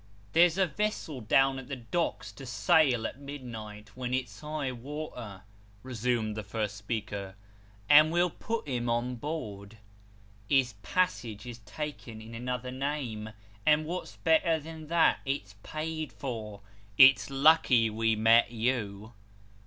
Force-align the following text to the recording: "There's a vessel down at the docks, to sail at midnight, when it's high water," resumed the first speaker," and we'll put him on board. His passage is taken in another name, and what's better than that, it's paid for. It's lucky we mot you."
"There's 0.33 0.57
a 0.57 0.65
vessel 0.65 1.21
down 1.21 1.59
at 1.59 1.67
the 1.67 1.75
docks, 1.75 2.31
to 2.31 2.47
sail 2.47 3.05
at 3.05 3.19
midnight, 3.19 3.89
when 3.95 4.15
it's 4.15 4.39
high 4.41 4.71
water," 4.71 5.43
resumed 5.83 6.35
the 6.35 6.41
first 6.41 6.75
speaker," 6.75 7.35
and 7.87 8.11
we'll 8.11 8.31
put 8.31 8.67
him 8.67 8.89
on 8.89 9.13
board. 9.17 9.77
His 10.49 10.73
passage 10.81 11.45
is 11.45 11.59
taken 11.59 12.19
in 12.19 12.33
another 12.33 12.71
name, 12.71 13.29
and 13.63 13.85
what's 13.85 14.15
better 14.15 14.59
than 14.59 14.87
that, 14.87 15.19
it's 15.23 15.53
paid 15.61 16.11
for. 16.11 16.61
It's 16.97 17.29
lucky 17.29 17.91
we 17.91 18.15
mot 18.15 18.49
you." 18.51 19.13